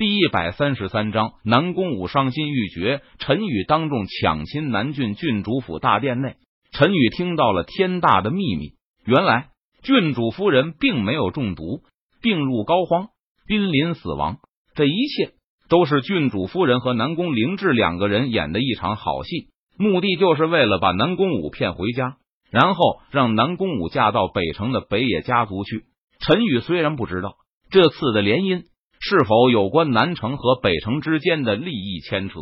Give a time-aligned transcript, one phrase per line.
[0.00, 3.02] 第一百三十三章，南宫武伤心欲绝。
[3.18, 6.36] 陈宇当众抢亲南郡郡主府大殿内，
[6.72, 8.70] 陈宇听到了天大的秘密。
[9.04, 9.48] 原来
[9.82, 11.82] 郡主夫人并没有中毒，
[12.22, 13.08] 病入膏肓，
[13.46, 14.38] 濒临死亡。
[14.74, 15.34] 这一切
[15.68, 22.16] 都是郡主夫人和南宫灵志两个人演的一场好戏，目的就是为了把南宫武骗回家，
[22.50, 25.84] 然后让南宫武嫁到北城的北野家族去。
[26.20, 27.34] 陈宇虽然不知道
[27.70, 28.69] 这次的联姻。
[29.00, 32.34] 是否有关南城和北城之间的利益牵扯？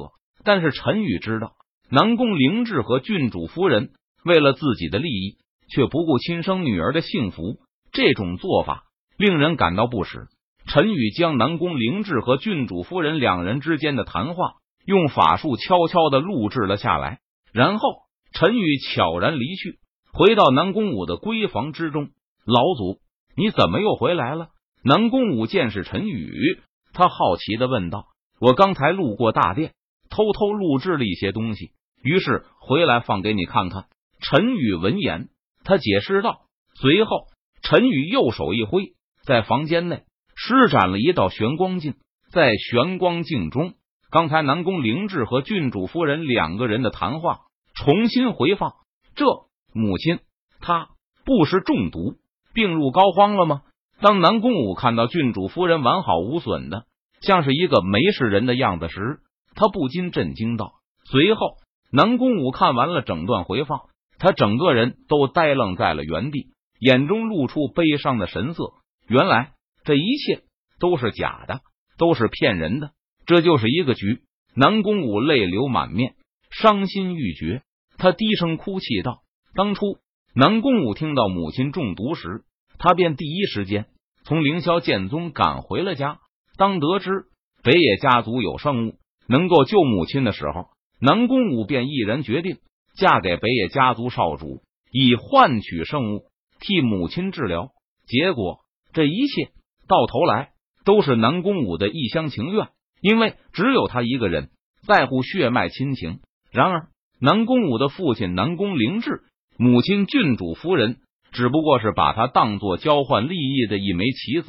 [0.45, 1.53] 但是陈宇知道，
[1.89, 3.91] 南宫灵志和郡主夫人
[4.25, 5.37] 为了自己的利益，
[5.71, 7.61] 却不顾亲生女儿的幸福，
[7.93, 8.83] 这种做法
[9.17, 10.27] 令人感到不耻。
[10.67, 17.20] 陈宇将南宫灵志和郡主夫人两人之间的谈话用法术悄悄的录制了下来，
[17.53, 17.89] 然后
[18.33, 19.79] 陈宇悄然离去，
[20.12, 22.09] 回到南宫武的闺房之中。
[22.45, 22.98] 老祖，
[23.37, 24.48] 你怎么又回来了？
[24.83, 26.61] 南宫武见是陈宇，
[26.93, 28.07] 他好奇的问道
[28.41, 29.73] ：“我刚才路过大殿，
[30.09, 33.87] 偷偷录制了一些东西，于是回来放给你看看。”
[34.20, 35.29] 陈宇闻言，
[35.65, 36.43] 他解释道。
[36.75, 37.27] 随后，
[37.62, 40.05] 陈宇右手一挥，在房间内
[40.37, 41.95] 施展了一道玄光镜，
[42.33, 43.75] 在玄光镜中，
[44.11, 47.41] 刚才南宫灵志和郡主夫人两个人的谈话
[47.75, 48.75] 重新回放。
[49.17, 49.25] 这
[49.73, 50.20] 母亲，
[50.61, 50.91] 她
[51.25, 52.15] 不是中毒，
[52.55, 53.63] 病入膏肓了吗？
[54.01, 56.85] 当南宫武看到郡主夫人完好无损的，
[57.21, 59.19] 像是一个没事人的样子时，
[59.57, 60.75] 他不禁震惊道。
[61.05, 61.57] 随后，
[61.91, 63.81] 南宫武看完了整段回放，
[64.19, 68.73] 他整个人都呆愣在了原地，眼中露出悲伤的神色。
[69.09, 69.53] 原来
[69.85, 70.43] 这一切
[70.79, 71.61] 都是假的，
[71.97, 72.93] 都是骗人的，
[73.27, 74.21] 这就是一个局。
[74.55, 76.15] 南宫武泪流满面，
[76.51, 77.63] 伤心欲绝，
[77.97, 79.23] 他低声哭泣道
[79.57, 79.99] ：“当初
[80.35, 82.45] 南宫武听到母亲中毒时。”
[82.79, 83.87] 他便第一时间
[84.25, 86.19] 从凌霄剑宗赶回了家。
[86.57, 87.27] 当得知
[87.62, 88.95] 北野家族有圣物
[89.27, 90.67] 能够救母亲的时候，
[91.01, 92.59] 南宫武便毅然决定
[92.97, 96.25] 嫁给北野家族少主，以换取圣物
[96.61, 97.70] 替母亲治疗。
[98.07, 98.61] 结果
[98.92, 99.51] 这一切
[99.86, 100.51] 到头来
[100.85, 102.69] 都是南宫武的一厢情愿，
[103.01, 104.51] 因为只有他一个人
[104.86, 106.20] 在乎血脉亲情。
[106.51, 106.89] 然而，
[107.20, 109.23] 南宫武的父亲南宫灵志，
[109.57, 110.98] 母亲郡主夫人。
[111.33, 114.48] 只不过是把他当做交换利益的一枚棋子、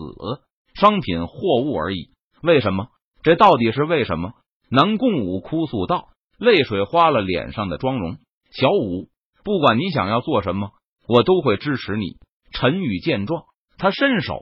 [0.73, 2.11] 商品、货物而已。
[2.41, 2.87] 为什么？
[3.21, 4.33] 这到底是为什么？
[4.69, 8.17] 南宫武哭诉道，泪水花了脸上的妆容。
[8.51, 9.09] 小五，
[9.43, 10.71] 不管你想要做什么，
[11.07, 12.17] 我都会支持你。
[12.51, 13.43] 陈宇见状，
[13.77, 14.39] 他伸手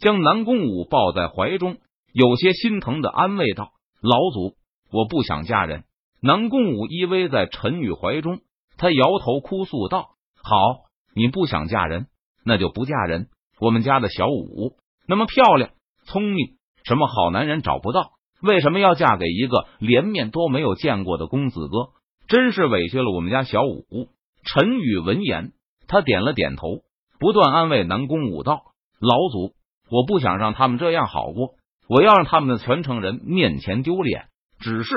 [0.00, 1.76] 将南宫武抱在怀中，
[2.12, 3.70] 有些心疼的安慰道
[4.02, 4.56] ：“老祖，
[4.90, 5.84] 我不想嫁人。”
[6.20, 8.40] 南宫武依偎在陈宇怀中，
[8.76, 10.10] 他摇头哭诉道
[10.42, 10.87] ：“好。”
[11.18, 12.06] 你不想嫁人，
[12.44, 13.26] 那就不嫁人。
[13.58, 14.76] 我们家的小五
[15.08, 15.70] 那么漂亮、
[16.04, 18.12] 聪明，什么好男人找不到？
[18.40, 21.88] 为什么要嫁给一个连面都没有见过的公子哥？
[22.28, 24.10] 真是委屈了我们家小五。
[24.44, 25.54] 陈宇闻言，
[25.88, 26.82] 他点了点头，
[27.18, 28.62] 不断安慰南宫武道
[29.02, 29.54] ：“老祖，
[29.90, 31.54] 我不想让他们这样好过，
[31.88, 34.26] 我要让他们的全城人面前丢脸。
[34.60, 34.90] 只是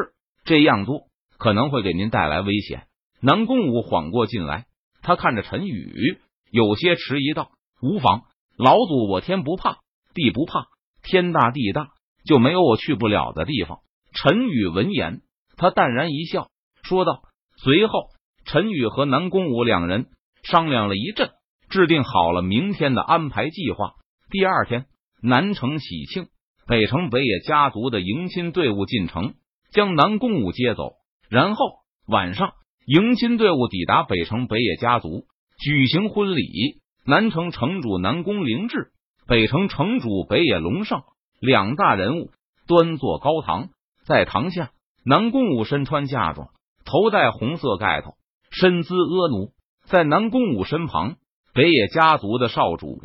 [0.43, 1.07] 这样做
[1.39, 2.83] 可能会给您带来危险。”
[3.21, 4.65] 南宫武缓过劲来。
[5.01, 6.19] 他看着陈宇，
[6.51, 7.49] 有些迟疑道
[7.81, 8.21] ：“无妨，
[8.57, 9.79] 老祖我天不怕
[10.13, 10.65] 地不怕，
[11.01, 11.89] 天大地大
[12.25, 13.79] 就没有我去不了的地方。”
[14.13, 15.21] 陈宇闻言，
[15.57, 16.49] 他淡然一笑，
[16.83, 17.23] 说道。
[17.57, 18.09] 随后，
[18.45, 20.07] 陈宇和南宫武两人
[20.43, 21.31] 商量了一阵，
[21.69, 23.93] 制定好了明天的安排计划。
[24.29, 24.85] 第二天，
[25.21, 26.27] 南城喜庆，
[26.67, 29.33] 北城北野家族的迎亲队伍进城，
[29.71, 30.93] 将南宫武接走。
[31.29, 31.65] 然后
[32.07, 32.53] 晚上。
[32.85, 35.25] 迎亲队伍抵达北城北野家族，
[35.59, 36.81] 举行婚礼。
[37.05, 38.91] 南城城主南宫灵志，
[39.27, 41.01] 北城城主北野龙胜
[41.39, 42.31] 两大人物
[42.67, 43.69] 端坐高堂，
[44.05, 44.71] 在堂下，
[45.03, 46.49] 南宫武身穿嫁妆，
[46.85, 48.13] 头戴红色盖头，
[48.51, 49.51] 身姿婀娜。
[49.85, 51.17] 在南宫武身旁，
[51.53, 52.99] 北野家族的少主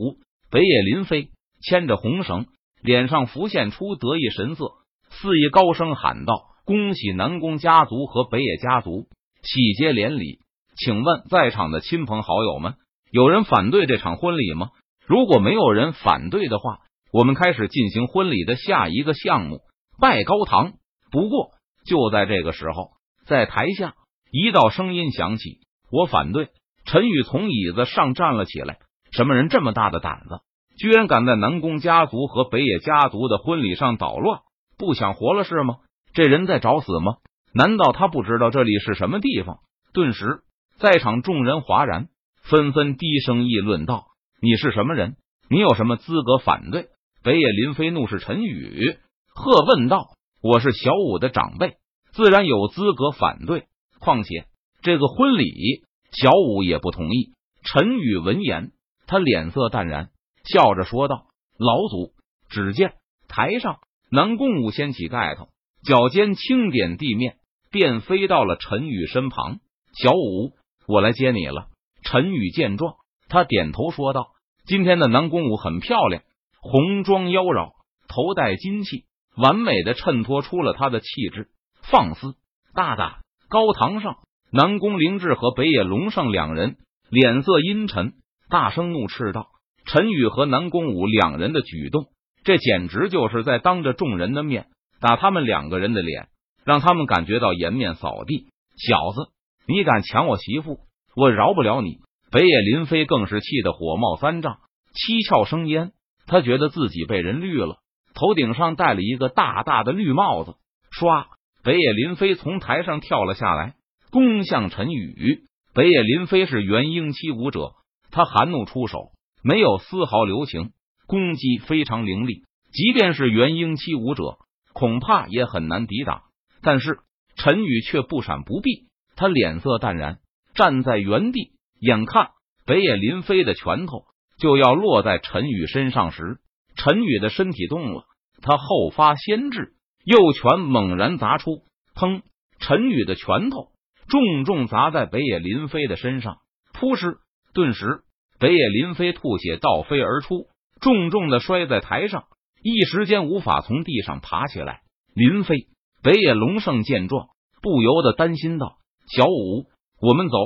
[0.50, 1.28] 北野林飞
[1.62, 2.46] 牵着红绳，
[2.82, 4.72] 脸上浮现出得意神色，
[5.10, 6.34] 肆意高声喊道
[6.64, 9.06] ：“恭喜南宫家族和北野家族！”
[9.46, 10.40] 喜结连理，
[10.76, 12.74] 请问在场的亲朋好友们，
[13.12, 14.70] 有人反对这场婚礼吗？
[15.06, 16.80] 如果没有人反对的话，
[17.12, 19.60] 我们开始进行婚礼的下一个项目——
[20.00, 20.72] 拜高堂。
[21.12, 21.50] 不过，
[21.86, 22.90] 就在这个时候，
[23.24, 23.94] 在台下
[24.32, 25.60] 一道声音响起
[25.92, 26.48] ：“我反对！”
[26.84, 28.78] 陈宇从椅子上站了起来。
[29.12, 30.40] 什么人这么大的胆子，
[30.76, 34.40] 居然敢在南宫家族和北野家族的婚礼上捣乱？
[34.76, 35.76] 不想活了是吗？
[36.12, 37.14] 这人在找死吗？
[37.56, 39.60] 难道他不知道这里是什么地方？
[39.94, 40.42] 顿时，
[40.76, 42.08] 在场众人哗然，
[42.42, 44.08] 纷纷低声议论道
[44.42, 45.16] ：“你是什么人？
[45.48, 46.88] 你有什么资格反对？”
[47.24, 48.98] 北野林飞怒视陈宇，
[49.34, 50.08] 喝问道
[50.42, 51.76] ：“我是小五的长辈，
[52.12, 53.64] 自然有资格反对。
[54.00, 54.44] 况且
[54.82, 55.82] 这个婚礼，
[56.12, 57.32] 小五也不同意。”
[57.64, 58.72] 陈宇闻言，
[59.06, 60.10] 他脸色淡然，
[60.44, 62.12] 笑着说道：“老祖。”
[62.52, 62.92] 只见
[63.28, 63.78] 台上
[64.10, 65.48] 南宫武掀起盖头，
[65.84, 67.38] 脚尖轻点地面，
[67.76, 69.58] 便飞到了陈宇身旁。
[70.02, 70.52] 小五，
[70.88, 71.66] 我来接你了。
[72.02, 72.94] 陈宇见状，
[73.28, 74.28] 他点头说道
[74.64, 76.22] ：“今天的南宫武很漂亮，
[76.62, 77.72] 红妆妖娆，
[78.08, 79.04] 头戴金器，
[79.36, 81.48] 完美的衬托出了他的气质。”
[81.92, 82.34] 放肆！
[82.74, 83.18] 大大
[83.50, 84.16] 高堂上，
[84.50, 86.78] 南宫灵志和北野龙胜两人
[87.10, 88.14] 脸色阴沉，
[88.48, 89.48] 大声怒斥道
[89.84, 92.06] ：“陈宇和南宫武两人的举动，
[92.42, 94.68] 这简直就是在当着众人的面
[94.98, 96.28] 打他们两个人的脸，
[96.66, 98.48] 让他们感觉到颜面扫地。
[98.76, 99.30] 小子，
[99.66, 100.80] 你敢抢我媳妇！”
[101.16, 102.00] 我饶不了你！
[102.30, 104.58] 北野林飞更是气得火冒三丈，
[104.92, 105.92] 七窍生烟。
[106.26, 107.78] 他觉得自己被人绿了，
[108.12, 110.56] 头顶上戴了一个大大的绿帽子。
[110.90, 111.26] 唰，
[111.62, 113.76] 北野林飞从台上跳了下来，
[114.10, 115.44] 攻向陈宇。
[115.72, 117.72] 北野林飞是元婴期武者，
[118.10, 120.72] 他含怒出手，没有丝毫留情，
[121.06, 122.42] 攻击非常凌厉。
[122.72, 124.36] 即便是元婴期武者，
[124.74, 126.24] 恐怕也很难抵挡。
[126.62, 126.98] 但是
[127.36, 130.18] 陈宇却不闪不避，他脸色淡然。
[130.54, 132.30] 站在原地，眼看
[132.64, 134.04] 北野林飞的拳头
[134.38, 136.38] 就要落在陈宇身上时，
[136.76, 138.04] 陈宇的身体动了，
[138.40, 139.74] 他后发先至，
[140.04, 141.62] 右拳猛然砸出，
[141.94, 142.22] 砰！
[142.58, 143.68] 陈宇的拳头
[144.08, 146.38] 重重砸在北野林飞的身上，
[146.72, 147.18] 扑哧！
[147.52, 148.00] 顿时，
[148.38, 150.46] 北野林飞吐血倒飞而出，
[150.80, 152.24] 重重的摔在台上，
[152.62, 154.80] 一时间无法从地上爬起来。
[155.14, 155.68] 林飞，
[156.06, 157.30] 北野龙胜见状，
[157.60, 158.76] 不由得担心道
[159.10, 159.66] ：“小五。”
[160.00, 160.36] 我们走。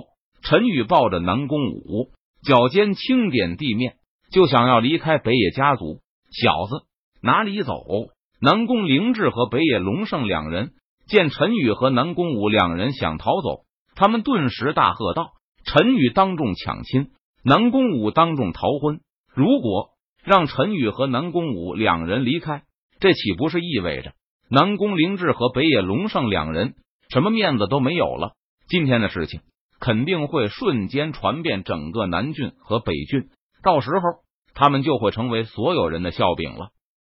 [0.41, 2.13] 陈宇抱着南宫武，
[2.43, 3.97] 脚尖轻点地面，
[4.33, 6.01] 就想要离开北野家族。
[6.31, 6.87] 小子，
[7.21, 7.85] 哪里走？
[8.41, 10.71] 南宫灵志和北野龙胜两人
[11.07, 13.65] 见陈宇和南宫武两人想逃走，
[13.95, 15.33] 他们顿时大喝道
[15.67, 17.11] ：“陈宇当众抢亲，
[17.45, 19.01] 南宫武当众逃婚。
[19.35, 19.91] 如果
[20.25, 22.63] 让陈宇和南宫武两人离开，
[22.99, 24.15] 这岂不是意味着
[24.51, 26.75] 南宫凌志和北野龙胜两人
[27.09, 28.33] 什么面子都没有了？”
[28.69, 29.41] 今天的事情
[29.81, 33.29] 肯定会瞬间传遍整个南郡和北郡，
[33.63, 34.01] 到时候
[34.55, 36.71] 他们就会成为所有人的笑柄了。